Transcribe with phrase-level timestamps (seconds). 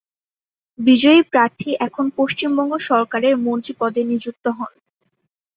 [0.79, 4.71] বিজয়ী প্রার্থী এখন পশ্চিমবঙ্গ সরকারের মন্ত্রী পদে নিযুক্ত হন।